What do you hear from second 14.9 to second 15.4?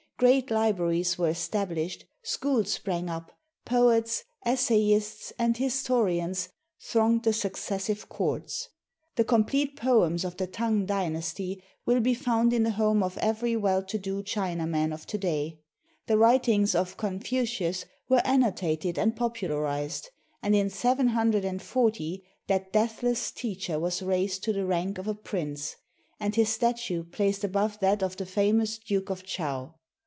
of to